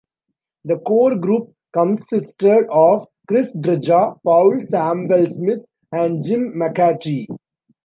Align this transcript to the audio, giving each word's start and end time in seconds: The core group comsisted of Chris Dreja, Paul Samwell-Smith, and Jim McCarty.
The 0.65 0.79
core 0.79 1.15
group 1.15 1.53
comsisted 1.73 2.65
of 2.71 3.05
Chris 3.27 3.55
Dreja, 3.55 4.17
Paul 4.23 4.55
Samwell-Smith, 4.71 5.61
and 5.91 6.23
Jim 6.25 6.53
McCarty. 6.55 7.27